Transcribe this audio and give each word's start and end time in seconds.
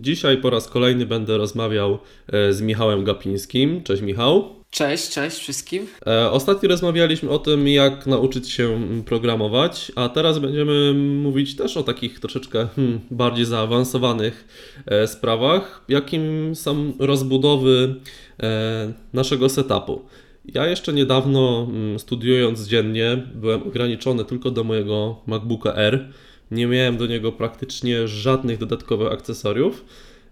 Dzisiaj 0.00 0.36
po 0.36 0.50
raz 0.50 0.68
kolejny 0.68 1.06
będę 1.06 1.38
rozmawiał 1.38 1.98
e, 2.32 2.52
z 2.52 2.60
Michałem 2.60 3.04
Gapińskim. 3.04 3.82
Cześć 3.82 4.02
Michał. 4.02 4.64
Cześć, 4.70 5.10
cześć 5.10 5.36
wszystkim. 5.38 5.86
E, 6.06 6.30
ostatnio 6.30 6.68
rozmawialiśmy 6.68 7.30
o 7.30 7.38
tym, 7.38 7.68
jak 7.68 8.06
nauczyć 8.06 8.50
się 8.50 8.80
programować, 9.06 9.92
a 9.96 10.08
teraz 10.08 10.38
będziemy 10.38 10.94
mówić 10.94 11.56
też 11.56 11.76
o 11.76 11.82
takich 11.82 12.20
troszeczkę 12.20 12.68
hmm, 12.76 13.00
bardziej 13.10 13.44
zaawansowanych 13.44 14.48
e, 14.86 15.06
sprawach, 15.06 15.84
jakim 15.88 16.54
są 16.54 16.92
rozbudowy 16.98 17.94
naszego 19.12 19.48
setupu. 19.48 20.02
Ja 20.44 20.66
jeszcze 20.66 20.92
niedawno 20.92 21.66
mm, 21.70 21.98
studiując 21.98 22.66
dziennie 22.66 23.26
byłem 23.34 23.62
ograniczony 23.62 24.24
tylko 24.24 24.50
do 24.50 24.64
mojego 24.64 25.16
MacBooka 25.26 25.74
R 25.74 26.12
nie 26.50 26.66
miałem 26.66 26.96
do 26.96 27.06
niego 27.06 27.32
praktycznie 27.32 28.08
żadnych 28.08 28.58
dodatkowych 28.58 29.12
akcesoriów. 29.12 29.84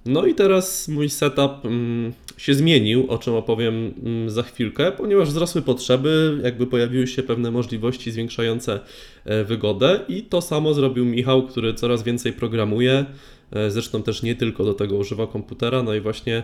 No 0.07 0.27
i 0.27 0.35
teraz 0.35 0.89
mój 0.89 1.11
setup 1.11 1.65
mm, 1.65 2.12
się 2.37 2.55
zmienił, 2.55 3.07
o 3.11 3.19
czym 3.19 3.34
opowiem 3.34 3.95
mm, 4.05 4.30
za 4.30 4.43
chwilkę, 4.43 4.93
ponieważ 4.93 5.29
wzrosły 5.29 5.62
potrzeby, 5.62 6.41
jakby 6.45 6.66
pojawiły 6.66 7.07
się 7.07 7.23
pewne 7.23 7.51
możliwości 7.51 8.10
zwiększające 8.10 8.80
e, 9.24 9.45
wygodę 9.45 10.01
i 10.09 10.23
to 10.23 10.41
samo 10.41 10.74
zrobił 10.74 11.05
Michał, 11.05 11.47
który 11.47 11.74
coraz 11.74 12.02
więcej 12.02 12.33
programuje. 12.33 13.05
E, 13.52 13.71
zresztą 13.71 14.02
też 14.02 14.23
nie 14.23 14.35
tylko 14.35 14.65
do 14.65 14.74
tego 14.74 14.96
używa 14.96 15.27
komputera. 15.27 15.83
No 15.83 15.95
i 15.95 16.01
właśnie 16.01 16.43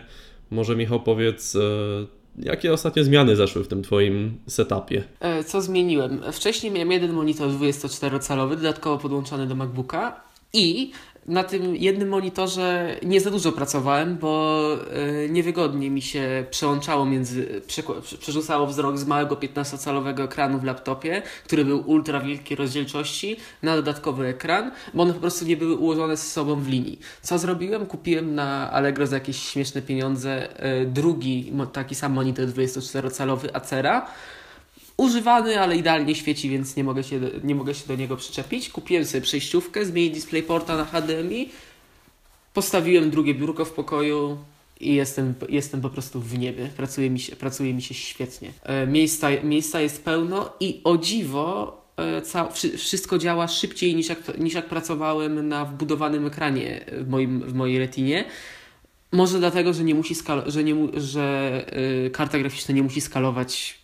może 0.51 0.77
Michał 0.77 1.01
powiedz, 1.01 1.57
e, 1.57 1.61
Jakie 2.39 2.73
ostatnie 2.73 3.05
zmiany 3.05 3.37
zaszły 3.37 3.65
w 3.65 3.69
tym 3.69 3.83
Twoim 3.83 4.39
setupie? 4.47 5.05
E, 5.21 5.45
co 5.45 5.63
zmieniłem? 5.63 6.23
Wcześniej 6.33 6.73
miałem 6.73 6.93
jeden 6.93 7.13
monitor 7.13 7.49
24-calowy, 7.51 8.57
dodatkowo 8.57 8.99
podłączony 8.99 9.47
do 9.47 9.55
MacBooka 9.55 10.21
i 10.53 10.91
na 11.27 11.45
tym 11.45 11.77
jednym 11.77 12.09
monitorze 12.09 12.97
nie 13.03 13.21
za 13.21 13.31
dużo 13.31 13.53
pracowałem, 13.53 14.19
bo 14.19 14.63
yy, 15.21 15.29
niewygodnie 15.31 15.91
mi 15.91 16.03
się 16.03 16.45
przełączało 16.51 17.07
między, 17.07 17.63
przerzucało 18.19 18.67
wzrok 18.67 18.99
z 18.99 19.07
małego 19.07 19.37
15-calowego 19.37 20.25
ekranu 20.25 20.59
w 20.59 20.65
laptopie, 20.65 21.23
który 21.45 21.65
był 21.65 21.91
ultra 21.91 22.21
wielkiej 22.21 22.57
rozdzielczości, 22.57 23.37
na 23.63 23.77
dodatkowy 23.77 24.27
ekran, 24.27 24.71
bo 24.95 25.03
one 25.03 25.15
po 25.15 25.21
prostu 25.21 25.45
nie 25.45 25.57
były 25.57 25.77
ułożone 25.77 26.17
ze 26.17 26.27
sobą 26.27 26.55
w 26.55 26.69
linii. 26.69 26.99
Co 27.23 27.39
zrobiłem? 27.39 27.87
Kupiłem 27.87 28.35
na 28.35 28.71
Allegro 28.71 29.07
za 29.07 29.17
jakieś 29.17 29.43
śmieszne 29.43 29.83
pieniądze 29.83 30.49
yy, 30.79 30.87
drugi 30.87 31.53
taki 31.73 31.95
sam 31.95 32.13
monitor 32.13 32.47
24-calowy 32.47 33.49
Acera, 33.53 34.07
używany, 35.03 35.61
ale 35.61 35.77
idealnie 35.77 36.15
świeci, 36.15 36.51
więc 36.51 36.77
nie 36.77 36.85
mogę 36.85 37.05
się, 37.05 37.21
nie 37.45 37.55
mogę 37.55 37.75
się 37.75 37.87
do 37.89 37.97
niego 37.97 38.17
przyczepić. 38.17 38.71
Kupiłem 38.71 39.05
sobie 39.05 39.21
przejściówkę, 39.21 39.87
zmienić 39.87 40.15
DisplayPorta 40.15 40.77
na 40.77 40.85
HDMI, 40.85 41.49
postawiłem 42.55 43.11
drugie 43.11 43.35
biurko 43.35 43.65
w 43.65 43.73
pokoju 43.73 44.39
i 44.81 44.95
jestem, 44.95 45.35
jestem 45.49 45.81
po 45.81 45.91
prostu 45.91 46.21
w 46.21 46.39
niebie. 46.39 46.69
Pracuje 46.77 47.11
mi 47.11 47.21
się, 47.21 47.37
pracuje 47.37 47.75
mi 47.75 47.83
się 47.83 47.95
świetnie. 47.95 48.53
E, 48.63 48.87
miejsca, 48.87 49.29
miejsca 49.45 49.81
jest 49.81 50.05
pełno 50.05 50.53
i 50.61 50.81
o 50.85 50.99
dziwo 50.99 51.77
e, 51.97 52.23
ca, 52.23 52.49
wszystko 52.79 53.19
działa 53.19 53.49
szybciej 53.49 53.95
niż 53.97 54.09
jak, 54.09 54.39
niż 54.39 54.55
jak 54.55 54.69
pracowałem 54.69 55.49
na 55.49 55.65
wbudowanym 55.65 56.27
ekranie 56.27 56.85
w, 56.93 57.09
moim, 57.09 57.41
w 57.41 57.55
mojej 57.55 57.79
retinie. 57.79 58.25
Może 59.13 59.39
dlatego, 59.39 59.73
że 59.73 59.85
nie 59.85 59.95
musi 59.95 60.15
skal- 60.15 60.51
że, 60.51 60.65
nie 60.65 60.75
mu- 60.75 60.89
że 60.97 61.65
y, 62.07 62.11
karta 62.11 62.39
graficzna 62.39 62.75
nie 62.75 62.83
musi 62.83 63.01
skalować 63.01 63.82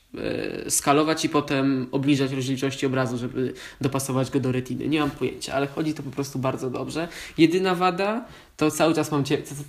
skalować 0.69 1.25
i 1.25 1.29
potem 1.29 1.87
obniżać 1.93 2.33
rozdzielczości 2.33 2.87
obrazu, 2.87 3.19
żeby 3.19 3.53
dopasować 3.81 4.31
go 4.31 4.41
do 4.41 4.53
retiny. 4.53 4.89
Nie 4.89 5.01
mam 5.01 5.11
pojęcia, 5.11 5.55
ale 5.55 5.67
chodzi 5.67 5.95
to 5.95 6.03
po 6.03 6.11
prostu 6.11 6.39
bardzo 6.39 6.71
dobrze. 6.71 7.09
Jedyna 7.39 7.75
wada 7.75 8.25
to 8.57 8.71
cały 8.71 8.95
czas 8.95 9.13
mam 9.13 9.25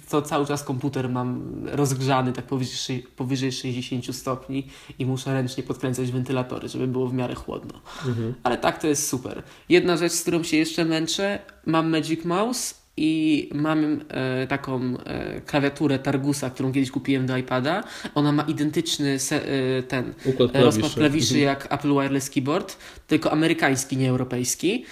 to 0.09 0.21
cały 0.21 0.45
czas 0.45 0.63
komputer 0.63 1.09
mam 1.09 1.41
rozgrzany 1.65 2.33
tak 2.33 2.45
powyżej, 2.45 3.05
powyżej 3.15 3.51
60 3.51 4.15
stopni 4.15 4.67
i 4.99 5.05
muszę 5.05 5.33
ręcznie 5.33 5.63
podkręcać 5.63 6.11
wentylatory, 6.11 6.67
żeby 6.69 6.87
było 6.87 7.07
w 7.07 7.13
miarę 7.13 7.35
chłodno. 7.35 7.81
Mhm. 8.07 8.33
Ale 8.43 8.57
tak 8.57 8.81
to 8.81 8.87
jest 8.87 9.07
super. 9.07 9.43
Jedna 9.69 9.97
rzecz, 9.97 10.13
z 10.13 10.21
którą 10.21 10.43
się 10.43 10.57
jeszcze 10.57 10.85
męczę, 10.85 11.39
mam 11.65 11.89
Magic 11.89 12.25
Mouse 12.25 12.78
i 12.97 13.49
mam 13.53 14.01
e, 14.09 14.47
taką 14.47 14.97
e, 14.97 15.41
klawiaturę 15.41 15.99
Targusa, 15.99 16.49
którą 16.49 16.71
kiedyś 16.71 16.91
kupiłem 16.91 17.25
do 17.25 17.37
iPada. 17.37 17.83
Ona 18.15 18.31
ma 18.31 18.43
identyczny 18.43 19.19
se, 19.19 19.35
e, 19.45 19.83
ten 19.83 20.13
Układ 20.25 20.51
klawiszy. 20.51 20.65
rozkład 20.65 20.93
klawiszy 20.93 21.35
mhm. 21.35 21.43
jak 21.43 21.73
Apple 21.73 21.93
Wireless 21.93 22.29
Keyboard, 22.29 22.77
tylko 23.07 23.31
amerykański, 23.31 23.97
nie 23.97 24.09
europejski. 24.09 24.85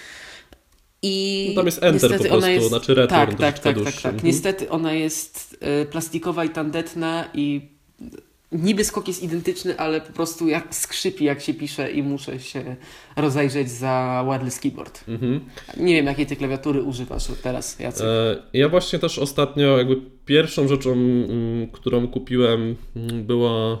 I 1.02 1.46
no 1.48 1.54
tam 1.54 1.66
jest 1.66 1.82
Enter 1.82 2.18
po 2.18 2.24
prostu, 2.24 2.50
jest, 2.50 2.68
znaczy 2.68 2.94
return. 2.94 3.36
Tak, 3.36 3.38
tak, 3.38 3.58
tak, 3.58 3.84
tak, 3.84 3.94
tak. 3.94 4.04
Mhm. 4.04 4.24
Niestety 4.24 4.70
ona 4.70 4.92
jest 4.92 5.56
e, 5.60 5.84
plastikowa 5.84 6.44
i 6.44 6.50
tandetna 6.50 7.24
i 7.34 7.77
niby 8.52 8.84
skok 8.84 9.08
jest 9.08 9.22
identyczny, 9.22 9.78
ale 9.78 10.00
po 10.00 10.12
prostu 10.12 10.48
jak 10.48 10.74
skrzypi 10.74 11.24
jak 11.24 11.40
się 11.40 11.54
pisze 11.54 11.92
i 11.92 12.02
muszę 12.02 12.40
się 12.40 12.76
rozejrzeć 13.16 13.70
za 13.70 14.24
wireless 14.30 14.60
keyboard. 14.60 15.04
Mhm. 15.08 15.40
Nie 15.76 15.94
wiem, 15.94 16.06
jakiej 16.06 16.26
ty 16.26 16.36
klawiatury 16.36 16.82
używasz 16.82 17.24
teraz, 17.42 17.78
Jacek. 17.78 18.06
E, 18.06 18.36
ja 18.52 18.68
właśnie 18.68 18.98
też 18.98 19.18
ostatnio 19.18 19.78
jakby 19.78 19.96
pierwszą 20.26 20.68
rzeczą, 20.68 20.92
mm, 20.92 21.68
którą 21.72 22.08
kupiłem 22.08 22.76
mm, 22.96 23.24
była, 23.24 23.72
e, 23.72 23.78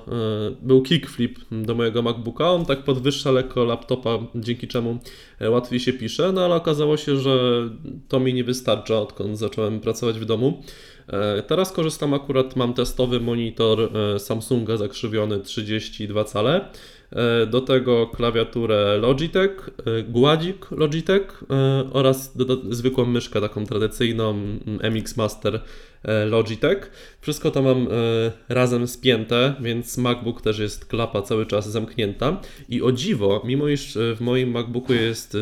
był 0.62 0.82
kickflip 0.82 1.38
do 1.50 1.74
mojego 1.74 2.02
MacBooka. 2.02 2.50
On 2.50 2.64
tak 2.64 2.84
podwyższa 2.84 3.30
lekko 3.30 3.64
laptopa, 3.64 4.18
dzięki 4.34 4.68
czemu 4.68 4.98
e, 5.40 5.50
łatwiej 5.50 5.80
się 5.80 5.92
pisze, 5.92 6.32
no 6.32 6.44
ale 6.44 6.54
okazało 6.54 6.96
się, 6.96 7.16
że 7.16 7.62
to 8.08 8.20
mi 8.20 8.34
nie 8.34 8.44
wystarcza, 8.44 9.00
odkąd 9.00 9.38
zacząłem 9.38 9.80
pracować 9.80 10.18
w 10.18 10.24
domu. 10.24 10.62
E, 11.08 11.42
teraz 11.42 11.72
korzystam 11.72 12.14
akurat, 12.14 12.56
mam 12.56 12.74
testowy 12.74 13.20
monitor 13.20 13.80
e, 13.80 14.18
Samsunga 14.18 14.76
zakrzywiony 14.76 15.40
32 15.40 16.24
cale. 16.24 16.68
E, 17.12 17.46
do 17.46 17.60
tego 17.60 18.06
klawiaturę 18.06 18.98
Logitech, 18.98 19.70
gładzik 20.08 20.70
Logitech 20.70 21.44
oraz 21.92 22.36
zwykłą 22.70 23.04
myszkę 23.04 23.40
taką 23.40 23.66
tradycyjną 23.66 24.34
MX 24.82 25.16
Master 25.16 25.60
E, 26.02 26.24
Logitech. 26.24 26.90
Wszystko 27.20 27.50
to 27.50 27.62
mam 27.62 27.88
e, 27.90 28.32
razem 28.48 28.88
spięte, 28.88 29.54
więc 29.60 29.98
MacBook 29.98 30.42
też 30.42 30.58
jest 30.58 30.86
klapa 30.86 31.22
cały 31.22 31.46
czas 31.46 31.70
zamknięta. 31.70 32.40
I 32.68 32.82
o 32.82 32.92
dziwo, 32.92 33.42
mimo 33.44 33.68
iż 33.68 33.96
e, 33.96 34.16
w 34.16 34.20
moim 34.20 34.50
MacBooku 34.50 34.94
jest 34.94 35.36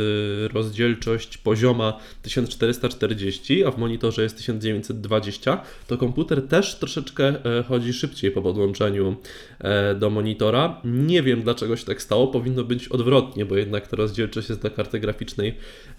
rozdzielczość 0.53 1.39
pozioma 1.39 1.99
1440, 2.23 3.65
a 3.65 3.71
w 3.71 3.79
monitorze 3.79 4.23
jest 4.23 4.37
1920, 4.37 5.63
to 5.87 5.99
komputer 5.99 6.49
też 6.49 6.75
troszeczkę 6.79 7.35
chodzi 7.69 7.93
szybciej 7.93 8.31
po 8.31 8.43
podłączeniu 8.43 9.17
do 9.97 10.11
monitora. 10.11 10.81
Nie 10.85 11.23
wiem 11.23 11.43
dlaczego 11.43 11.56
się 11.59 11.87
tak 11.87 12.03
stało, 12.03 12.27
powinno 12.27 12.65
być 12.65 12.89
odwrotnie, 12.89 13.47
bo 13.47 13.57
jednak 13.57 13.89
ta 13.89 13.97
rozdzielczość 13.97 14.49
jest 14.49 14.61
dla 14.61 14.71
karty 14.71 15.01
graficznej 15.01 15.55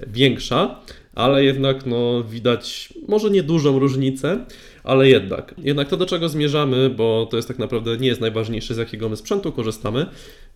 większa 0.08 0.82
ale 1.18 1.44
jednak 1.44 1.86
no, 1.86 2.24
widać 2.24 2.94
może 3.08 3.30
nie 3.30 3.44
dużą 3.44 3.80
różnicę, 3.80 4.46
ale 4.84 5.10
jednak. 5.10 5.56
Jednak 5.58 5.88
to, 5.88 5.98
do 5.98 6.06
czego 6.06 6.30
zmierzamy, 6.30 6.90
bo 6.90 7.28
to 7.32 7.38
jest 7.38 7.48
tak 7.48 7.60
naprawdę 7.60 7.98
nie 7.98 8.08
jest 8.08 8.22
najważniejsze, 8.22 8.74
z 8.74 8.78
jakiego 8.78 9.10
my 9.10 9.18
sprzętu 9.18 9.52
korzystamy, 9.52 10.06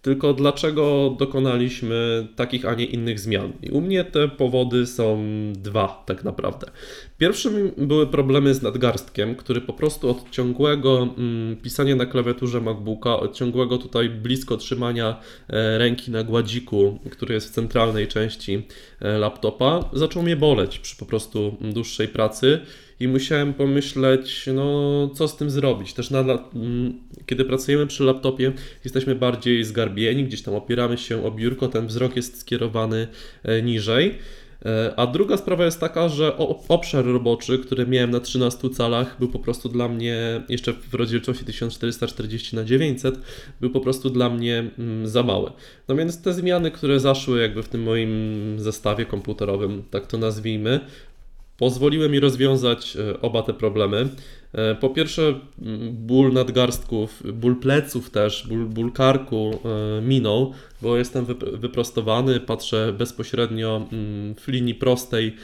tylko 0.02 0.34
dlaczego 0.34 1.16
dokonaliśmy 1.20 2.28
takich, 2.36 2.66
a 2.66 2.76
nie 2.76 2.86
innych 2.86 3.20
zmian. 3.20 3.52
I 3.64 3.70
u 3.70 3.82
mnie 3.82 4.04
te 4.04 4.28
powody 4.28 4.88
są 4.88 5.24
dwa, 5.54 6.04
tak 6.06 6.24
naprawdę. 6.24 6.68
Pierwszym 7.18 7.72
były 7.78 8.08
problemy 8.08 8.54
z 8.54 8.62
nadgarstkiem, 8.62 9.36
który 9.36 9.62
po 9.62 9.74
prostu 9.74 10.10
od 10.10 10.32
ciągłego 10.32 11.08
mm, 11.18 11.56
pisania 11.56 11.96
na 11.96 12.06
klawiaturze 12.06 12.62
MacBooka, 12.62 13.20
od 13.20 13.36
ciągłego 13.36 13.78
tutaj 13.78 14.10
blisko 14.10 14.58
trzymania 14.58 15.20
e, 15.50 15.78
ręki 15.78 16.12
na 16.12 16.24
gładziku, 16.24 17.00
który 17.12 17.34
jest 17.34 17.48
w 17.48 17.54
centralnej 17.54 18.08
części 18.08 18.68
e, 19.00 19.18
laptopa, 19.18 19.90
zaczął 19.94 20.24
mnie 20.24 20.36
boleć 20.36 20.80
przy 20.80 20.98
po 20.98 21.06
prostu 21.06 21.58
dłuższej 21.62 22.08
pracy 22.08 22.60
i 23.02 23.08
musiałem 23.08 23.54
pomyśleć, 23.54 24.50
no 24.54 25.10
co 25.16 25.28
z 25.28 25.38
tym 25.38 25.50
zrobić. 25.50 25.94
Też 25.94 26.10
nadal, 26.10 26.40
mm, 26.56 26.94
kiedy 27.26 27.46
pracujemy 27.46 27.88
przy 27.88 28.04
laptopie, 28.04 28.52
jesteśmy 28.84 29.16
bardziej 29.16 29.64
zgarbieni, 29.64 30.24
gdzieś 30.24 30.42
tam 30.42 30.56
opieramy 30.56 30.98
się 30.98 31.26
o 31.26 31.32
biurko, 31.32 31.68
ten 31.68 31.88
wzrok 31.88 32.16
jest 32.16 32.40
skierowany 32.40 33.08
e, 33.44 33.62
niżej. 33.62 34.18
E, 34.66 34.94
a 34.98 35.08
druga 35.08 35.38
sprawa 35.38 35.66
jest 35.66 35.80
taka, 35.80 36.10
że 36.10 36.38
obszar 36.68 37.06
roboczy, 37.06 37.60
który 37.60 37.88
miałem 37.88 38.12
na 38.12 38.20
13 38.20 38.70
calach, 38.70 39.16
był 39.20 39.30
po 39.30 39.40
prostu 39.40 39.70
dla 39.70 39.88
mnie, 39.88 40.42
jeszcze 40.50 40.74
w 40.74 40.94
rozdzielczości 40.94 41.46
1440 41.46 42.56
na 42.56 42.64
900, 42.64 43.20
był 43.62 43.70
po 43.70 43.80
prostu 43.80 44.10
dla 44.10 44.30
mnie 44.30 44.72
mm, 44.80 45.08
za 45.08 45.24
mały. 45.24 45.52
No 45.88 45.96
więc 45.96 46.22
te 46.22 46.34
zmiany, 46.34 46.72
które 46.72 47.00
zaszły 47.00 47.42
jakby 47.42 47.64
w 47.64 47.70
tym 47.70 47.84
moim 47.84 48.12
zestawie 48.58 49.06
komputerowym, 49.06 49.84
tak 49.92 50.08
to 50.08 50.18
nazwijmy, 50.18 50.80
pozwoliły 51.58 52.10
mi 52.10 52.20
rozwiązać 52.20 52.98
oba 53.22 53.42
te 53.42 53.54
problemy. 53.54 54.10
Po 54.80 54.90
pierwsze, 54.90 55.40
ból 55.92 56.34
nadgarstków, 56.34 57.24
ból 57.34 57.56
pleców 57.56 58.10
też, 58.10 58.48
ból, 58.48 58.66
ból 58.66 58.92
karku 58.92 59.60
minął, 60.02 60.54
bo 60.82 60.98
jestem 60.98 61.26
wyprostowany, 61.54 62.40
patrzę 62.40 62.94
bezpośrednio 62.98 63.88
w 64.36 64.48
linii 64.48 64.76
prostej 64.76 65.36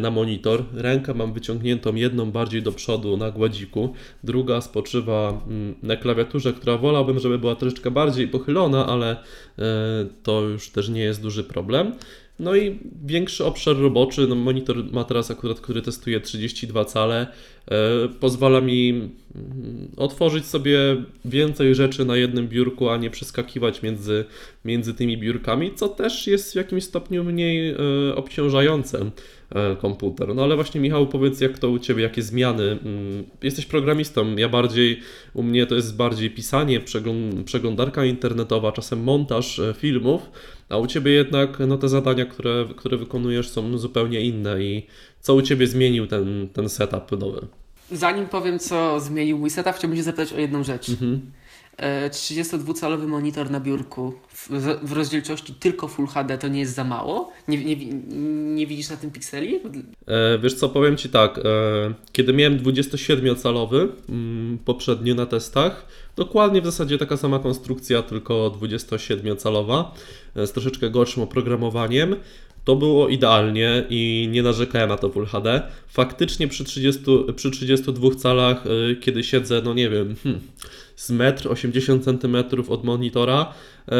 na 0.00 0.10
monitor. 0.10 0.64
Rękę 0.74 1.14
mam 1.14 1.32
wyciągniętą 1.32 1.94
jedną 1.94 2.30
bardziej 2.30 2.62
do 2.62 2.72
przodu 2.72 3.16
na 3.16 3.30
gładziku, 3.30 3.94
druga 4.24 4.60
spoczywa 4.60 5.40
na 5.82 5.96
klawiaturze, 5.96 6.52
która 6.52 6.78
wolałbym, 6.78 7.18
żeby 7.18 7.38
była 7.38 7.54
troszeczkę 7.54 7.90
bardziej 7.90 8.28
pochylona, 8.28 8.86
ale 8.86 9.16
to 10.22 10.40
już 10.40 10.70
też 10.70 10.88
nie 10.88 11.00
jest 11.00 11.22
duży 11.22 11.44
problem. 11.44 11.92
No 12.38 12.56
i 12.56 12.78
większy 13.04 13.44
obszar 13.44 13.76
roboczy, 13.76 14.26
no 14.26 14.34
monitor 14.34 14.84
ma 14.92 15.04
teraz 15.04 15.30
akurat, 15.30 15.60
który 15.60 15.82
testuje 15.82 16.20
32 16.20 16.84
cale, 16.84 17.26
e, 17.70 18.08
pozwala 18.20 18.60
mi 18.60 18.90
mm, 18.90 19.10
otworzyć 19.96 20.46
sobie 20.46 20.78
więcej 21.24 21.74
rzeczy 21.74 22.04
na 22.04 22.16
jednym 22.16 22.48
biurku, 22.48 22.88
a 22.88 22.96
nie 22.96 23.10
przeskakiwać 23.10 23.82
między, 23.82 24.24
między 24.64 24.94
tymi 24.94 25.18
biurkami, 25.18 25.74
co 25.74 25.88
też 25.88 26.26
jest 26.26 26.52
w 26.52 26.56
jakimś 26.56 26.84
stopniu 26.84 27.24
mniej 27.24 27.70
e, 27.70 27.76
obciążające. 28.14 29.10
E, 29.54 29.76
komputer. 29.76 30.34
No 30.34 30.42
ale 30.42 30.54
właśnie 30.54 30.80
Michał, 30.80 31.06
powiedz 31.06 31.40
jak 31.40 31.58
to 31.58 31.70
u 31.70 31.78
Ciebie, 31.78 32.02
jakie 32.02 32.22
zmiany? 32.22 32.62
Mm, 32.64 33.24
jesteś 33.42 33.66
programistą, 33.66 34.36
ja 34.36 34.48
bardziej, 34.48 35.00
u 35.34 35.42
mnie 35.42 35.66
to 35.66 35.74
jest 35.74 35.96
bardziej 35.96 36.30
pisanie, 36.30 36.80
przeglądarka 37.44 38.04
internetowa, 38.04 38.72
czasem 38.72 39.02
montaż 39.02 39.58
e, 39.58 39.74
filmów, 39.78 40.30
a 40.68 40.76
u 40.76 40.86
Ciebie 40.86 41.12
jednak 41.12 41.58
no, 41.66 41.78
te 41.78 41.88
zadania, 41.88 42.26
które, 42.26 42.66
które 42.76 42.96
wykonujesz 42.96 43.48
są 43.48 43.78
zupełnie 43.78 44.20
inne 44.20 44.62
i 44.62 44.86
co 45.20 45.34
u 45.34 45.42
Ciebie 45.42 45.66
zmienił 45.66 46.06
ten, 46.06 46.48
ten 46.52 46.68
setup 46.68 47.20
nowy? 47.20 47.46
Zanim 47.92 48.26
powiem, 48.26 48.58
co 48.58 49.00
zmienił 49.00 49.38
mój 49.38 49.50
setup, 49.50 49.74
chciałbym 49.74 49.96
się 49.96 50.02
zapytać 50.02 50.32
o 50.32 50.38
jedną 50.38 50.64
rzecz. 50.64 50.88
Mhm. 50.88 51.20
32-calowy 52.10 53.06
monitor 53.06 53.50
na 53.50 53.60
biurku 53.60 54.12
w, 54.28 54.48
w, 54.82 54.92
rozdzielczości 54.92 55.54
tylko 55.54 55.88
Full 55.88 56.06
HD 56.06 56.38
to 56.38 56.48
nie 56.48 56.60
jest 56.60 56.74
za 56.74 56.84
mało? 56.84 57.32
Nie, 57.48 57.64
nie, 57.64 57.76
nie 58.54 58.66
widzisz 58.66 58.90
na 58.90 58.96
tym 58.96 59.10
pikseli? 59.10 59.60
E, 60.06 60.38
wiesz 60.38 60.54
co, 60.54 60.68
powiem 60.68 60.96
Ci 60.96 61.08
tak, 61.08 61.38
e, 61.38 61.42
kiedy 62.12 62.32
miałem 62.32 62.58
27-calowy 62.58 63.88
mm, 64.08 64.58
poprzednio 64.64 65.14
na 65.14 65.26
testach, 65.26 65.86
dokładnie 66.16 66.62
w 66.62 66.64
zasadzie 66.64 66.98
taka 66.98 67.16
sama 67.16 67.38
konstrukcja, 67.38 68.02
tylko 68.02 68.58
27-calowa, 68.60 69.84
e, 70.36 70.46
z 70.46 70.52
troszeczkę 70.52 70.90
gorszym 70.90 71.22
oprogramowaniem, 71.22 72.16
to 72.64 72.76
było 72.76 73.08
idealnie 73.08 73.84
i 73.90 74.28
nie 74.32 74.42
narzekałem 74.42 74.88
na 74.88 74.96
to 74.96 75.10
Full 75.10 75.26
HD. 75.26 75.62
Faktycznie 75.88 76.48
przy, 76.48 76.64
30, 76.64 77.02
przy 77.36 77.50
32 77.50 78.10
calach, 78.22 78.64
e, 78.66 78.96
kiedy 78.96 79.24
siedzę, 79.24 79.62
no 79.64 79.74
nie 79.74 79.90
wiem, 79.90 80.16
hmm, 80.22 80.42
z 80.96 81.10
metr 81.10 81.48
80 81.48 82.04
cm 82.04 82.36
od 82.68 82.84
monitora, 82.84 83.54
E, 83.92 83.96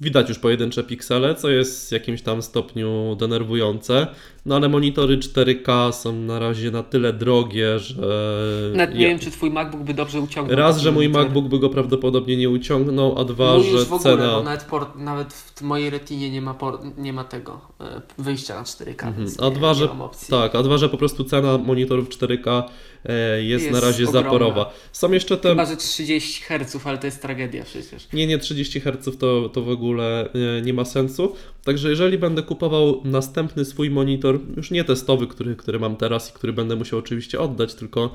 widać 0.00 0.28
już 0.28 0.38
pojedyncze 0.38 0.84
piksele, 0.84 1.34
co 1.34 1.50
jest 1.50 1.88
w 1.88 1.92
jakimś 1.92 2.22
tam 2.22 2.42
stopniu 2.42 3.16
denerwujące. 3.18 4.06
No 4.46 4.56
ale 4.56 4.68
monitory 4.68 5.18
4K 5.18 5.92
są 5.92 6.12
na 6.12 6.38
razie 6.38 6.70
na 6.70 6.82
tyle 6.82 7.12
drogie, 7.12 7.78
że. 7.78 8.72
Nawet 8.76 8.94
nie 8.94 9.02
ja... 9.02 9.08
wiem, 9.08 9.18
czy 9.18 9.30
twój 9.30 9.50
MacBook 9.50 9.82
by 9.82 9.94
dobrze 9.94 10.20
uciągnął. 10.20 10.58
Raz, 10.58 10.78
że 10.78 10.92
mój 10.92 11.08
MacBook 11.08 11.48
by 11.48 11.58
go 11.58 11.68
prawdopodobnie 11.68 12.36
nie 12.36 12.50
uciągnął, 12.50 13.18
a 13.18 13.24
dwa, 13.24 13.54
mój 13.54 13.64
że 13.64 13.84
w 13.84 13.92
ogóle, 13.92 14.16
cena. 14.16 14.32
Bo 14.32 14.42
nawet, 14.42 14.64
port, 14.64 14.96
nawet 14.96 15.32
w 15.32 15.62
mojej 15.62 15.90
retinie 15.90 16.30
nie 16.30 16.40
ma, 16.40 16.54
nie 16.96 17.12
ma 17.12 17.24
tego 17.24 17.60
e, 17.80 18.02
wyjścia 18.18 18.54
na 18.54 18.62
4K. 18.62 19.06
Mhm. 19.06 19.28
A 19.38 19.44
nie, 19.44 19.50
dwa, 19.50 19.68
nie 19.68 19.74
że. 19.74 19.88
Tak, 20.30 20.54
a 20.54 20.62
dwa, 20.62 20.78
że 20.78 20.88
po 20.88 20.96
prostu 20.96 21.24
cena 21.24 21.58
monitorów 21.58 22.08
4K 22.08 22.62
e, 22.62 22.64
jest, 23.04 23.64
jest 23.64 23.70
na 23.70 23.80
razie 23.80 24.04
ogromna. 24.04 24.22
zaporowa. 24.22 24.74
Są 24.92 25.12
jeszcze 25.12 25.36
te. 25.36 25.48
Chyba, 25.48 25.66
że 25.66 25.76
30 25.76 26.42
Hz, 26.42 26.86
ale 26.86 26.98
to 26.98 27.06
jest 27.06 27.22
tragedia 27.22 27.64
przecież. 27.64 28.08
Nie, 28.12 28.26
nie, 28.26 28.38
30 28.38 28.80
Hz 28.80 29.18
to, 29.18 29.48
to 29.48 29.62
w 29.62 29.68
ogóle 29.68 30.32
e, 30.58 30.62
nie 30.62 30.74
ma 30.74 30.84
sensu. 30.84 31.36
Także 31.64 31.90
jeżeli 31.90 32.18
będę 32.18 32.42
kupował 32.42 33.00
następny 33.04 33.64
swój 33.64 33.90
monitor, 33.90 34.38
już 34.56 34.70
nie 34.70 34.84
testowy, 34.84 35.26
który, 35.26 35.56
który 35.56 35.78
mam 35.78 35.96
teraz 35.96 36.30
i 36.30 36.32
który 36.32 36.52
będę 36.52 36.76
musiał 36.76 36.98
oczywiście 36.98 37.40
oddać, 37.40 37.74
tylko, 37.74 38.14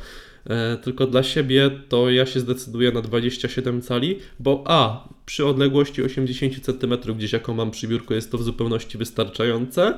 e, 0.50 0.78
tylko 0.78 1.07
dla 1.07 1.24
siebie, 1.24 1.72
to 1.90 2.10
ja 2.10 2.25
się 2.25 2.40
zdecyduję 2.40 2.92
na 2.92 3.01
27 3.01 3.81
cali, 3.81 4.19
bo 4.40 4.63
a, 4.66 5.07
przy 5.25 5.45
odległości 5.45 6.04
80 6.04 6.66
cm, 6.66 7.13
gdzieś 7.18 7.33
jaką 7.33 7.54
mam 7.54 7.72
przy 7.72 7.88
biurku, 7.88 8.13
jest 8.13 8.31
to 8.31 8.38
w 8.38 8.44
zupełności 8.44 8.98
wystarczające. 8.98 9.98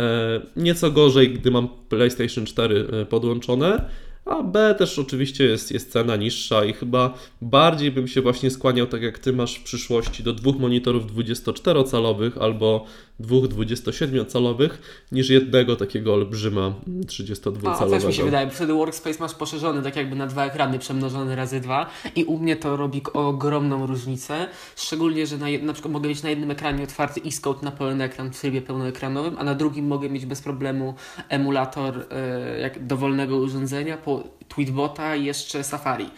E, 0.00 0.40
nieco 0.56 0.90
gorzej, 0.90 1.30
gdy 1.30 1.50
mam 1.50 1.68
PlayStation 1.88 2.46
4 2.46 2.86
podłączone 3.10 3.84
a 4.30 4.42
B 4.42 4.74
też 4.78 4.98
oczywiście 4.98 5.44
jest, 5.44 5.72
jest 5.72 5.92
cena 5.92 6.16
niższa 6.16 6.64
i 6.64 6.72
chyba 6.72 7.14
bardziej 7.42 7.90
bym 7.90 8.08
się 8.08 8.20
właśnie 8.20 8.50
skłaniał, 8.50 8.86
tak 8.86 9.02
jak 9.02 9.18
Ty 9.18 9.32
masz 9.32 9.54
w 9.54 9.62
przyszłości, 9.62 10.22
do 10.22 10.32
dwóch 10.32 10.58
monitorów 10.58 11.06
24-calowych 11.06 12.38
albo 12.40 12.86
dwóch 13.20 13.44
27-calowych 13.44 14.70
niż 15.12 15.30
jednego 15.30 15.76
takiego 15.76 16.14
olbrzyma 16.14 16.74
32-calowego. 17.06 18.04
A, 18.04 18.06
mi 18.06 18.14
się 18.14 18.24
wydaje, 18.24 18.50
wtedy 18.50 18.72
workspace 18.72 19.20
masz 19.20 19.34
poszerzony 19.34 19.82
tak 19.82 19.96
jakby 19.96 20.16
na 20.16 20.26
dwa 20.26 20.46
ekrany 20.46 20.78
przemnożony 20.78 21.36
razy 21.36 21.60
dwa 21.60 21.86
i 22.16 22.24
u 22.24 22.38
mnie 22.38 22.56
to 22.56 22.76
robi 22.76 23.02
ogromną 23.12 23.86
różnicę, 23.86 24.46
szczególnie, 24.76 25.26
że 25.26 25.38
na, 25.38 25.46
na 25.62 25.72
przykład 25.72 25.92
mogę 25.92 26.08
mieć 26.08 26.22
na 26.22 26.30
jednym 26.30 26.50
ekranie 26.50 26.84
otwarty 26.84 27.20
e 27.20 27.64
na 27.64 27.70
pełny 27.70 28.04
ekran 28.04 28.32
w 28.32 28.40
trybie 28.40 28.62
pełnoekranowym, 28.62 29.36
a 29.38 29.44
na 29.44 29.54
drugim 29.54 29.86
mogę 29.86 30.10
mieć 30.10 30.26
bez 30.26 30.42
problemu 30.42 30.94
emulator 31.28 32.06
e, 32.10 32.60
jak 32.60 32.86
dowolnego 32.86 33.36
urządzenia 33.36 33.96
po 33.96 34.19
Tweetbota 34.54 35.16
i 35.16 35.24
jeszcze 35.24 35.64
Safari 35.64 36.10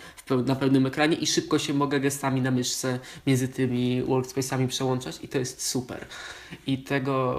na 0.46 0.56
pełnym 0.56 0.86
ekranie 0.86 1.16
i 1.16 1.26
szybko 1.26 1.58
się 1.58 1.74
mogę 1.74 2.00
gestami 2.00 2.40
na 2.40 2.50
myszce 2.50 2.98
między 3.26 3.48
tymi 3.48 4.02
workspace'ami 4.02 4.66
przełączać 4.66 5.18
i 5.22 5.28
to 5.28 5.38
jest 5.38 5.66
super. 5.66 6.06
I 6.66 6.78
tego 6.78 7.36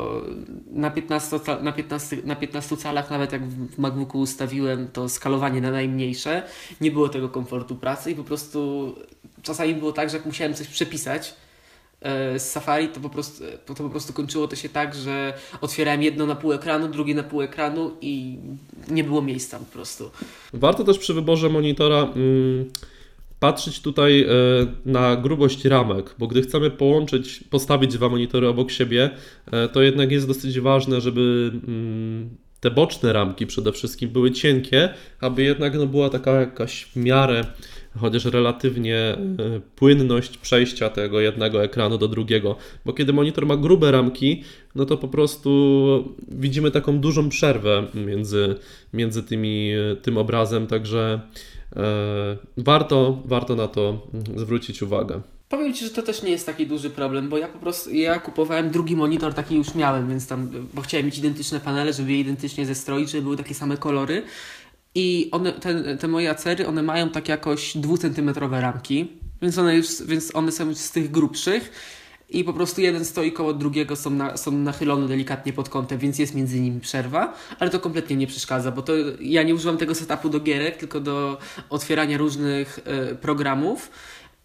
na 0.72 0.92
15, 0.92 1.40
na 1.62 1.72
15, 1.72 2.18
na 2.26 2.36
15 2.36 2.78
calach, 2.78 3.10
nawet 3.10 3.32
jak 3.32 3.48
w 3.48 3.78
MacBooku 3.78 4.20
ustawiłem 4.20 4.88
to 4.88 5.10
skalowanie 5.10 5.62
na 5.62 5.72
najmniejsze, 5.72 6.44
nie 6.82 6.92
było 6.92 7.10
tego 7.10 7.30
komfortu 7.30 7.76
pracy 7.76 8.12
i 8.12 8.16
po 8.16 8.24
prostu 8.24 8.96
czasami 9.42 9.76
było 9.76 9.92
tak, 9.92 10.10
że 10.10 10.18
jak 10.18 10.26
musiałem 10.26 10.54
coś 10.54 10.68
przepisać, 10.68 11.36
z 12.38 12.42
Safari, 12.42 12.88
to 12.88 13.00
po, 13.00 13.10
prostu, 13.10 13.44
to 13.66 13.74
po 13.74 13.90
prostu 13.90 14.14
kończyło 14.14 14.48
to 14.48 14.56
się 14.56 14.70
tak, 14.70 14.96
że 14.96 15.34
otwierałem 15.62 16.04
jedno 16.04 16.26
na 16.26 16.36
pół 16.36 16.54
ekranu, 16.54 16.88
drugie 16.88 17.16
na 17.16 17.24
pół 17.24 17.42
ekranu 17.42 17.92
i 18.02 18.38
nie 18.90 19.04
było 19.04 19.22
miejsca 19.22 19.60
po 19.60 19.66
prostu. 19.66 20.12
Warto 20.54 20.84
też 20.84 21.00
przy 21.00 21.14
wyborze 21.14 21.50
monitora 21.50 22.04
mm, 22.04 22.70
patrzeć 23.40 23.82
tutaj 23.82 24.22
y, 24.22 24.28
na 24.86 25.16
grubość 25.16 25.66
ramek, 25.66 26.16
bo 26.20 26.28
gdy 26.28 26.42
chcemy 26.42 26.72
połączyć, 26.72 27.44
postawić 27.50 27.94
dwa 27.94 28.10
monitory 28.10 28.48
obok 28.48 28.72
siebie, 28.72 29.10
y, 29.48 29.70
to 29.70 29.82
jednak 29.82 30.12
jest 30.12 30.28
dosyć 30.28 30.60
ważne, 30.60 31.02
żeby 31.02 31.52
mm, 31.68 32.30
te 32.64 32.72
boczne 32.72 33.14
ramki 33.14 33.48
przede 33.48 33.72
wszystkim 33.72 34.10
były 34.10 34.32
cienkie, 34.32 34.90
aby 35.22 35.44
jednak 35.44 35.74
no, 35.76 35.88
była 35.88 36.10
taka 36.10 36.32
jakaś 36.32 36.84
w 36.84 36.96
miarę 36.96 37.46
chociaż 38.00 38.26
relatywnie 38.26 38.98
e, 38.98 39.18
płynność 39.76 40.38
przejścia 40.38 40.90
tego 40.90 41.20
jednego 41.20 41.64
ekranu 41.64 41.98
do 41.98 42.08
drugiego, 42.08 42.56
bo 42.86 42.94
kiedy 42.94 43.14
monitor 43.14 43.46
ma 43.46 43.58
grube 43.58 43.92
ramki, 43.92 44.44
no 44.76 44.86
to 44.86 44.98
po 44.98 45.08
prostu 45.08 45.50
widzimy 46.28 46.72
taką 46.72 47.00
dużą 47.00 47.30
przerwę 47.30 47.88
między, 47.94 48.56
między 48.94 49.24
tymi, 49.24 49.72
tym 50.02 50.18
obrazem, 50.18 50.68
także 50.68 51.22
e, 51.76 52.38
warto, 52.58 53.22
warto 53.26 53.56
na 53.56 53.68
to 53.68 54.08
zwrócić 54.36 54.82
uwagę. 54.82 55.22
Powiem 55.54 55.74
Ci, 55.74 55.86
że 55.86 55.92
to 55.92 56.02
też 56.02 56.24
nie 56.24 56.32
jest 56.32 56.46
taki 56.46 56.68
duży 56.68 56.90
problem, 56.90 57.30
bo 57.30 57.38
ja 57.38 57.48
po 57.48 57.60
prostu, 57.60 57.90
ja 57.90 58.20
kupowałem 58.20 58.70
drugi 58.70 58.96
monitor, 58.96 59.34
taki 59.34 59.56
już 59.56 59.76
miałem, 59.76 60.10
więc 60.10 60.28
tam, 60.28 60.50
bo 60.74 60.82
chciałem 60.82 61.06
mieć 61.06 61.18
identyczne 61.18 61.60
panele, 61.60 61.94
żeby 61.94 62.12
je 62.12 62.20
identycznie 62.20 62.66
zestroić, 62.66 63.10
żeby 63.10 63.24
były 63.24 63.38
takie 63.38 63.54
same 63.54 63.78
kolory 63.78 64.24
i 64.96 65.30
one, 65.32 65.52
te, 65.52 65.98
te 65.98 66.08
moje 66.08 66.32
acery, 66.32 66.68
one 66.68 66.84
mają 66.84 67.10
tak 67.10 67.30
jakoś 67.30 67.78
dwucentymetrowe 67.78 68.62
ramki, 68.62 69.08
więc 69.42 69.58
one, 69.58 69.76
już, 69.76 69.88
więc 70.06 70.36
one 70.36 70.52
są 70.52 70.70
już 70.70 70.78
z 70.78 70.92
tych 70.92 71.12
grubszych 71.12 71.72
i 72.30 72.44
po 72.44 72.54
prostu 72.54 72.82
jeden 72.82 73.06
stoi 73.06 73.32
koło 73.32 73.54
drugiego, 73.54 73.96
są, 73.96 74.10
na, 74.10 74.38
są 74.38 74.52
nachylone 74.52 75.08
delikatnie 75.08 75.54
pod 75.54 75.70
kątem, 75.70 76.00
więc 76.00 76.20
jest 76.20 76.36
między 76.36 76.60
nimi 76.60 76.82
przerwa, 76.82 77.34
ale 77.60 77.70
to 77.70 77.80
kompletnie 77.80 78.16
nie 78.16 78.28
przeszkadza, 78.28 78.72
bo 78.72 78.82
to 78.82 78.94
ja 79.20 79.44
nie 79.44 79.56
używam 79.56 79.78
tego 79.78 79.96
setupu 79.96 80.30
do 80.30 80.40
gierek, 80.40 80.78
tylko 80.78 81.00
do 81.00 81.38
otwierania 81.70 82.18
różnych 82.18 82.80
y, 83.12 83.16
programów. 83.16 83.90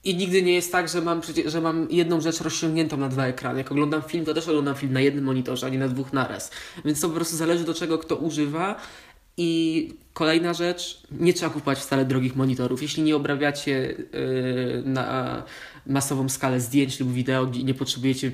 I 0.05 0.17
nigdy 0.17 0.43
nie 0.43 0.55
jest 0.55 0.73
tak, 0.73 0.88
że 0.88 1.00
mam, 1.00 1.21
że 1.47 1.61
mam 1.61 1.87
jedną 1.90 2.21
rzecz 2.21 2.40
rozciągniętą 2.40 2.97
na 2.97 3.09
dwa 3.09 3.26
ekrany. 3.26 3.59
Jak 3.59 3.73
oglądam 3.73 4.02
film, 4.02 4.25
to 4.25 4.35
też 4.35 4.49
oglądam 4.49 4.75
film 4.75 4.93
na 4.93 5.00
jednym 5.00 5.25
monitorze, 5.25 5.67
a 5.67 5.69
nie 5.69 5.78
na 5.78 5.88
dwóch 5.88 6.12
naraz. 6.12 6.50
Więc 6.85 7.00
to 7.00 7.09
po 7.09 7.14
prostu 7.14 7.37
zależy 7.37 7.64
do 7.64 7.75
czego 7.75 7.99
kto 7.99 8.17
używa 8.17 8.81
I 9.40 9.92
kolejna 10.12 10.54
rzecz, 10.54 11.00
nie 11.11 11.33
trzeba 11.35 11.52
kupować 11.52 11.78
wcale 11.78 12.04
drogich 12.04 12.37
monitorów. 12.37 12.83
Jeśli 12.83 13.02
nie 13.02 13.16
obrabiacie 13.16 13.73
yy, 13.73 14.83
na 14.85 15.42
masową 15.87 16.28
skalę 16.28 16.61
zdjęć 16.61 17.00
lub 17.00 17.12
wideo, 17.12 17.47
gdzie 17.47 17.62
nie 17.62 17.75
potrzebujecie 17.75 18.33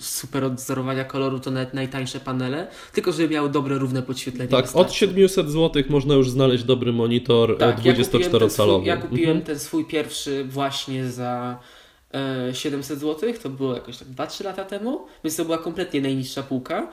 super 0.00 0.44
odzorowania 0.44 1.04
koloru, 1.04 1.40
to 1.40 1.50
nawet 1.50 1.74
najtańsze 1.74 2.20
panele, 2.20 2.66
tylko 2.92 3.12
żeby 3.12 3.28
miały 3.28 3.50
dobre, 3.50 3.78
równe 3.78 4.02
podświetlenie. 4.02 4.50
Tak, 4.50 4.76
od 4.76 4.92
700 4.92 5.50
zł 5.50 5.82
można 5.88 6.14
już 6.14 6.30
znaleźć 6.30 6.64
dobry 6.64 6.92
monitor 6.92 7.58
Tak, 7.58 7.84
ja 7.84 7.94
kupiłem, 7.94 7.96
ten 7.96 8.04
swój, 8.04 8.40
24-calowy. 8.40 8.84
ja 8.86 8.96
kupiłem 8.96 9.30
Mhm. 9.36 9.46
ten 9.46 9.58
swój 9.58 9.84
pierwszy 9.84 10.44
właśnie 10.44 11.10
za 11.10 11.58
e, 12.48 12.54
700 12.54 12.98
zł, 13.00 13.32
to 13.42 13.48
było 13.50 13.74
jakoś 13.74 13.96
tak 13.98 14.08
2-3 14.08 14.44
lata 14.44 14.64
temu, 14.64 15.00
więc 15.24 15.36
to 15.36 15.44
była 15.44 15.58
kompletnie 15.58 16.00
najniższa 16.00 16.42
półka, 16.42 16.88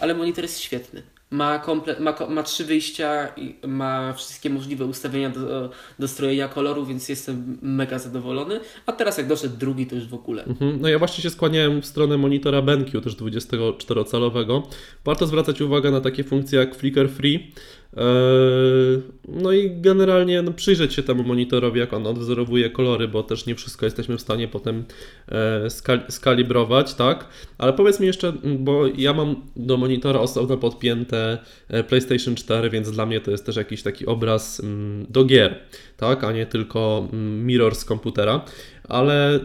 ale 0.00 0.14
monitor 0.14 0.44
jest 0.44 0.60
świetny. 0.60 1.02
Ma, 1.30 1.58
komple- 1.58 2.00
ma, 2.00 2.14
ma 2.28 2.42
trzy 2.42 2.64
wyjścia, 2.64 3.28
i 3.36 3.54
ma 3.66 4.12
wszystkie 4.12 4.50
możliwe 4.50 4.84
ustawienia 4.84 5.30
do, 5.30 5.70
do 5.98 6.08
strojenia 6.08 6.48
koloru, 6.48 6.86
więc 6.86 7.08
jestem 7.08 7.58
mega 7.62 7.98
zadowolony. 7.98 8.60
A 8.86 8.92
teraz 8.92 9.18
jak 9.18 9.26
doszedł 9.26 9.56
drugi, 9.56 9.86
to 9.86 9.94
już 9.94 10.06
w 10.06 10.14
ogóle. 10.14 10.44
Mhm. 10.44 10.80
No 10.80 10.88
ja 10.88 10.98
właśnie 10.98 11.22
się 11.22 11.30
skłaniałem 11.30 11.82
w 11.82 11.86
stronę 11.86 12.18
monitora 12.18 12.62
BenQ, 12.62 13.00
też 13.00 13.16
24-calowego. 13.16 14.62
Warto 15.04 15.26
zwracać 15.26 15.60
uwagę 15.60 15.90
na 15.90 16.00
takie 16.00 16.24
funkcje 16.24 16.58
jak 16.58 16.74
flicker 16.74 17.10
free. 17.10 17.52
Eee, 17.96 19.02
No 19.28 19.52
i 19.52 19.80
generalnie 19.80 20.42
no, 20.42 20.52
przyjrzeć 20.52 20.94
się 20.94 21.02
temu 21.02 21.22
monitorowi, 21.22 21.80
jak 21.80 21.92
on 21.92 22.06
odwzorowuje 22.06 22.70
kolory, 22.70 23.08
bo 23.08 23.22
też 23.22 23.46
nie 23.46 23.54
wszystko 23.54 23.86
jesteśmy 23.86 24.16
w 24.16 24.20
stanie 24.20 24.48
potem 24.48 24.84
e, 25.28 25.70
skal- 25.70 26.10
skalibrować, 26.10 26.94
tak? 26.94 27.28
Ale 27.58 27.72
powiedz 27.72 28.00
mi 28.00 28.06
jeszcze, 28.06 28.32
bo 28.58 28.86
ja 28.86 29.12
mam 29.12 29.36
do 29.56 29.76
monitora 29.76 30.20
osobno 30.20 30.56
podpięte 30.56 31.38
e, 31.68 31.84
PlayStation 31.84 32.34
4, 32.34 32.70
więc 32.70 32.90
dla 32.90 33.06
mnie 33.06 33.20
to 33.20 33.30
jest 33.30 33.46
też 33.46 33.56
jakiś 33.56 33.82
taki 33.82 34.06
obraz 34.06 34.62
do 35.08 35.24
gier, 35.24 35.58
tak? 35.96 36.24
A 36.24 36.32
nie 36.32 36.46
tylko 36.46 37.08
mirror 37.12 37.74
z 37.74 37.84
komputera. 37.84 38.44
Ale 38.88 39.40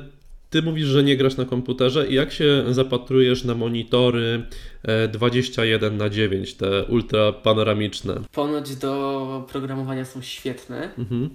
ty 0.54 0.62
mówisz, 0.62 0.86
że 0.88 1.04
nie 1.04 1.18
grasz 1.18 1.38
na 1.38 1.46
komputerze 1.46 2.08
i 2.08 2.14
jak 2.14 2.32
się 2.32 2.64
zapatrujesz 2.72 3.44
na 3.44 3.56
monitory 3.56 4.44
e, 4.84 5.08
21 5.08 5.98
na 5.98 6.10
9 6.10 6.54
te 6.54 6.84
ultra 6.84 7.32
panoramiczne? 7.32 8.16
Ponoć 8.32 8.76
do 8.76 9.46
programowania 9.52 10.06
są 10.06 10.22
świetne, 10.22 10.90
Mhm. 10.98 11.30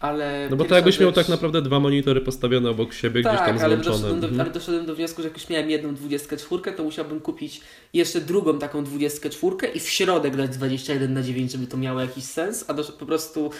ale. 0.00 0.46
No 0.50 0.56
bo 0.56 0.64
to 0.64 0.74
jakbyś 0.74 1.00
miał 1.00 1.08
rzecz- 1.08 1.14
tak 1.14 1.28
naprawdę 1.28 1.62
dwa 1.62 1.80
monitory 1.80 2.20
postawione 2.20 2.70
obok 2.70 2.94
siebie, 2.94 3.20
gdzieś 3.20 3.36
tam 3.36 3.46
Tak, 3.54 3.60
ale 3.64 3.74
złączone. 3.74 3.96
doszedłem, 3.96 4.20
do, 4.20 4.26
Mhm. 4.26 4.40
ale 4.40 4.50
doszedłem 4.50 4.86
do 4.86 4.94
wniosku, 4.94 5.22
że 5.22 5.28
jak 5.28 5.36
już 5.38 5.48
miałem 5.48 5.70
jedną 5.70 5.94
24, 5.94 6.72
to 6.76 6.84
musiałbym 6.84 7.20
kupić 7.20 7.60
jeszcze 7.94 8.20
drugą 8.20 8.58
taką 8.58 8.84
24 8.84 9.68
i 9.74 9.80
w 9.80 9.88
środek 9.88 10.36
dać 10.36 10.50
21 10.50 11.14
na 11.14 11.22
9, 11.22 11.52
żeby 11.52 11.66
to 11.66 11.76
miało 11.76 12.00
jakiś 12.00 12.24
sens, 12.24 12.64
a 12.68 12.74
po 12.74 13.06
prostu 13.06 13.50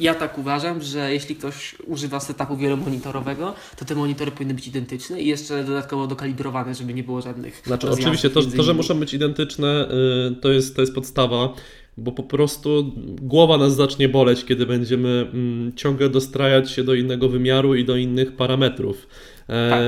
ja 0.00 0.14
tak 0.14 0.38
uważam, 0.38 0.82
że 0.82 1.12
jeśli 1.12 1.36
ktoś 1.36 1.74
używa 1.86 2.20
setupu 2.20 2.56
wielomonitorowego, 2.56 3.54
to 3.76 3.84
te 3.84 3.94
monitory 3.94 4.30
powinny 4.30 4.54
być 4.54 4.66
identyczne 4.66 5.20
i 5.20 5.26
jeszcze 5.26 5.64
dodatkowo 5.64 6.06
dokalibrowane, 6.06 6.74
żeby 6.74 6.94
nie 6.94 7.04
było 7.04 7.22
żadnych 7.22 7.62
Znaczy, 7.66 7.90
oczywiście 7.90 8.30
to, 8.30 8.42
to, 8.42 8.62
że 8.62 8.74
muszą 8.74 9.00
być 9.00 9.14
identyczne, 9.14 9.88
y, 10.30 10.36
to 10.36 10.52
jest, 10.52 10.76
to 10.76 10.80
jest 10.80 10.94
podstawa, 10.94 11.54
bo 11.96 12.12
po 12.12 12.22
prostu 12.22 12.92
głowa 13.20 13.58
nas 13.58 13.74
zacznie 13.74 14.08
boleć, 14.08 14.44
kiedy 14.44 14.66
będziemy 14.66 15.30
mm, 15.32 15.72
ciągle 15.76 16.08
dostrajać 16.08 16.70
się 16.70 16.84
do 16.84 16.94
innego 16.94 17.28
wymiaru 17.28 17.74
i 17.74 17.84
do 17.84 17.96
innych 17.96 18.36
parametrów. 18.36 19.06
E, 19.48 19.70
Tak. 19.70 19.80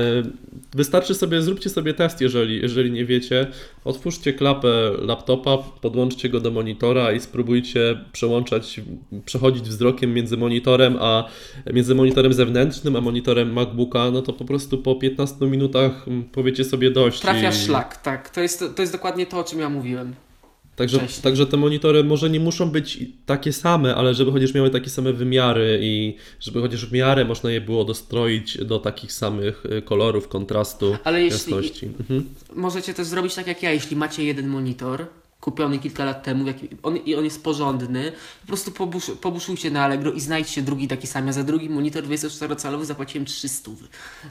Wystarczy 0.75 1.13
sobie, 1.13 1.41
zróbcie 1.41 1.69
sobie 1.69 1.93
test, 1.93 2.21
jeżeli, 2.21 2.61
jeżeli 2.61 2.91
nie 2.91 3.05
wiecie. 3.05 3.47
Otwórzcie 3.85 4.33
klapę 4.33 4.91
laptopa, 4.99 5.57
podłączcie 5.57 6.29
go 6.29 6.39
do 6.39 6.51
monitora 6.51 7.11
i 7.11 7.19
spróbujcie 7.19 7.99
przełączać, 8.11 8.81
przechodzić 9.25 9.63
wzrokiem 9.63 10.13
między 10.13 10.37
monitorem, 10.37 10.97
a 10.99 11.23
między 11.73 11.95
monitorem 11.95 12.33
zewnętrznym, 12.33 12.95
a 12.95 13.01
monitorem 13.01 13.53
MacBooka, 13.53 14.11
no 14.11 14.21
to 14.21 14.33
po 14.33 14.45
prostu 14.45 14.77
po 14.77 14.95
15 14.95 15.45
minutach 15.45 16.07
mm, 16.07 16.23
powiecie 16.23 16.63
sobie 16.63 16.91
dość. 16.91 17.19
Trafiasz 17.21 17.55
i- 17.63 17.65
szlak, 17.65 18.01
tak. 18.01 18.29
To 18.29 18.41
jest, 18.41 18.63
to 18.75 18.81
jest 18.81 18.91
dokładnie 18.93 19.25
to, 19.25 19.39
o 19.39 19.43
czym 19.43 19.59
ja 19.59 19.69
mówiłem. 19.69 20.13
Także, 20.75 20.99
także 21.23 21.45
te 21.47 21.57
monitory 21.57 22.03
może 22.03 22.29
nie 22.29 22.39
muszą 22.39 22.69
być 22.69 22.99
takie 23.25 23.53
same, 23.53 23.95
ale 23.95 24.13
żeby 24.13 24.31
chociaż 24.31 24.53
miały 24.53 24.69
takie 24.69 24.89
same 24.89 25.13
wymiary 25.13 25.79
i 25.81 26.15
żeby 26.39 26.61
chociaż 26.61 26.85
w 26.85 26.91
miarę 26.91 27.25
można 27.25 27.51
je 27.51 27.61
było 27.61 27.85
dostroić 27.85 28.57
do 28.65 28.79
takich 28.79 29.11
samych 29.13 29.65
y, 29.65 29.81
kolorów, 29.81 30.27
kontrastu, 30.27 30.97
Ale 31.03 31.21
jeśli- 31.21 31.53
jasności. 31.53 31.85
Mhm. 31.85 32.25
Możecie 32.55 32.93
też 32.93 33.07
zrobić 33.07 33.35
tak 33.35 33.47
jak 33.47 33.63
ja, 33.63 33.71
jeśli 33.71 33.95
macie 33.95 34.23
jeden 34.23 34.47
monitor, 34.47 35.05
kupiony 35.43 35.79
kilka 35.79 36.05
lat 36.05 36.23
temu 36.23 36.47
jaki, 36.47 36.67
on, 36.83 36.97
i 36.97 37.15
on 37.15 37.23
jest 37.23 37.43
porządny, 37.43 38.11
po 38.41 38.47
prostu 38.47 38.71
pobusz, 38.71 39.11
pobuszujcie 39.21 39.71
na 39.71 39.83
Allegro 39.83 40.11
i 40.11 40.19
znajdźcie 40.19 40.61
drugi 40.61 40.87
taki 40.87 41.07
sam. 41.07 41.27
Ja 41.27 41.33
za 41.33 41.43
drugi 41.43 41.69
monitor 41.69 42.03
24-calowy 42.03 42.85
zapłaciłem 42.85 43.25
300. 43.25 43.71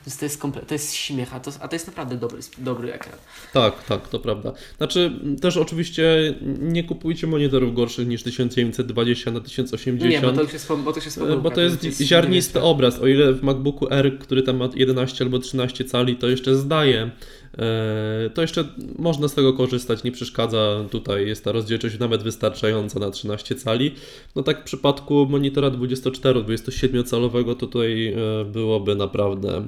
Więc 0.07 0.19
to 0.19 0.25
jest, 0.25 0.43
komple- 0.43 0.67
to 0.67 0.75
jest 0.75 0.95
śmiech, 0.95 1.35
a 1.35 1.41
to, 1.41 1.51
a 1.61 1.69
to 1.69 1.75
jest 1.75 1.87
naprawdę 1.87 2.17
dobry, 2.17 2.39
dobry 2.59 2.93
ekran. 2.93 3.19
Tak, 3.53 3.85
tak, 3.85 4.09
to 4.09 4.19
prawda. 4.19 4.53
Znaczy 4.79 5.13
też 5.41 5.57
oczywiście 5.57 6.35
nie 6.61 6.85
kupujcie 6.85 7.27
monitorów 7.27 7.75
gorszych 7.75 8.09
niż 8.09 8.23
1920 8.23 9.31
na 9.31 9.41
1080. 9.41 10.13
Nie, 10.13 10.21
bo 10.21 10.33
to 10.33 10.43
już 10.43 10.53
jest, 10.53 10.69
bo 10.69 10.93
to 10.93 10.99
już 10.99 11.05
jest 11.05 11.19
pomyłka. 11.19 11.43
Bo 11.43 11.51
to 11.51 11.61
jest 11.61 11.85
już 11.85 11.95
ziarnisty 11.95 12.61
obraz. 12.61 12.99
O 12.99 13.07
ile 13.07 13.33
w 13.33 13.43
MacBooku 13.43 13.87
R, 13.91 14.19
który 14.19 14.43
tam 14.43 14.57
ma 14.57 14.69
11 14.75 15.25
albo 15.25 15.39
13 15.39 15.85
cali, 15.85 16.17
to 16.17 16.29
jeszcze 16.29 16.57
zdaje. 16.57 17.11
E, 17.59 18.31
To 18.35 18.43
jeszcze 18.43 18.65
można 18.99 19.29
z 19.29 19.35
tego 19.35 19.53
korzystać, 19.53 20.05
nie 20.05 20.13
przeszkadza. 20.13 20.85
Tutaj 20.91 21.27
jest 21.27 21.45
ta 21.45 21.53
rozdzielczość 21.53 21.99
nawet 21.99 22.23
wystarczająca 22.23 23.01
na 23.01 23.11
13 23.11 23.55
cali. 23.55 23.95
No 24.37 24.43
tak 24.43 24.61
w 24.61 24.65
przypadku 24.65 25.27
monitora 25.31 25.71
24-27 25.71 27.05
calowego 27.05 27.55
to 27.55 27.67
tutaj 27.67 28.09
e, 28.09 28.45
byłoby 28.45 28.95
naprawdę 28.95 29.67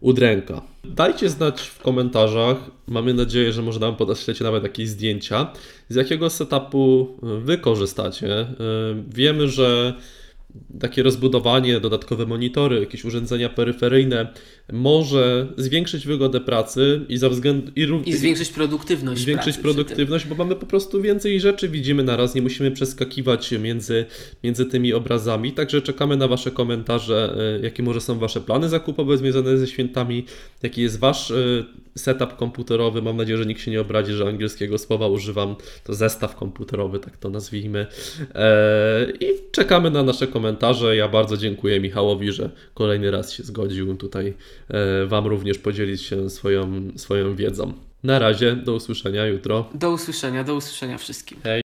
udręka. 0.00 0.62
Dajcie 0.84 1.28
znać 1.28 1.60
w 1.60 1.82
komentarzach. 1.82 2.56
Mamy 2.86 3.14
nadzieję, 3.14 3.52
że 3.52 3.62
może 3.62 3.80
nam 3.80 3.96
podeślecie 3.96 4.44
nawet 4.44 4.62
jakieś 4.62 4.88
zdjęcia, 4.88 5.52
z 5.88 5.94
jakiego 5.94 6.30
setupu 6.30 7.08
e, 7.22 7.40
wy 7.40 7.58
korzystacie. 7.58 8.46
Wiemy, 9.08 9.48
że 9.48 9.94
takie 10.80 11.02
rozbudowanie, 11.02 11.80
dodatkowe 11.80 12.26
monitory, 12.26 12.80
jakieś 12.80 13.04
urządzenia 13.04 13.48
peryferyjne 13.48 14.26
może 14.72 15.46
zwiększyć 15.56 16.06
wygodę 16.06 16.40
pracy 16.40 17.00
i 17.08 17.16
za 17.18 17.28
względu 17.28 17.72
i, 17.76 17.86
ró- 17.86 18.02
I 18.06 18.12
zwiększyć 18.12 18.48
produktywność. 18.48 19.22
zwiększyć 19.22 19.58
produktywność, 19.58 20.26
bo 20.26 20.34
mamy 20.34 20.56
po 20.56 20.66
prostu 20.66 21.02
więcej 21.02 21.40
rzeczy 21.40 21.68
widzimy 21.68 22.02
na 22.04 22.16
raz, 22.16 22.34
nie 22.34 22.42
musimy 22.42 22.70
przeskakiwać 22.70 23.52
między, 23.52 24.04
między 24.44 24.66
tymi 24.66 24.92
obrazami. 24.92 25.52
Także 25.52 25.82
czekamy 25.82 26.16
na 26.16 26.28
Wasze 26.28 26.50
komentarze, 26.50 27.34
e, 27.58 27.64
jakie 27.64 27.82
może 27.82 28.00
są 28.00 28.18
Wasze 28.18 28.40
plany 28.40 28.68
zakupowe 28.68 29.16
związane 29.16 29.58
ze 29.58 29.66
świętami, 29.66 30.24
jaki 30.62 30.82
jest 30.82 30.98
Wasz 30.98 31.30
e, 31.30 31.34
setup 31.98 32.36
komputerowy. 32.36 33.02
Mam 33.02 33.16
nadzieję, 33.16 33.38
że 33.38 33.46
nikt 33.46 33.60
się 33.60 33.70
nie 33.70 33.80
obrazi, 33.80 34.12
że 34.12 34.28
angielskiego 34.28 34.78
słowa 34.78 35.06
używam. 35.08 35.56
To 35.84 35.94
zestaw 35.94 36.36
komputerowy, 36.36 36.98
tak 36.98 37.16
to 37.16 37.30
nazwijmy. 37.30 37.86
E, 38.34 39.06
I 39.20 39.26
czekamy 39.52 39.90
na 39.90 40.02
nasze 40.02 40.26
komentarze. 40.26 40.41
Ja 40.92 41.08
bardzo 41.08 41.36
dziękuję 41.36 41.80
Michałowi, 41.80 42.32
że 42.32 42.50
kolejny 42.74 43.10
raz 43.10 43.32
się 43.32 43.42
zgodził 43.42 43.96
tutaj 43.96 44.34
e, 44.68 45.06
Wam 45.06 45.26
również 45.26 45.58
podzielić 45.58 46.02
się 46.02 46.30
swoją, 46.30 46.88
swoją 46.96 47.36
wiedzą. 47.36 47.72
Na 48.02 48.18
razie, 48.18 48.56
do 48.56 48.74
usłyszenia 48.74 49.26
jutro. 49.26 49.68
Do 49.74 49.90
usłyszenia, 49.90 50.44
do 50.44 50.54
usłyszenia 50.54 50.98
wszystkim. 50.98 51.38
Hej. 51.44 51.62